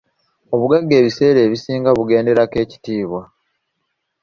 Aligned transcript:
Obugagga 0.53 0.93
ebiseera 1.01 1.39
ebisinga 1.47 1.89
bugenderako 1.97 2.55
ekitiibwa. 2.63 3.21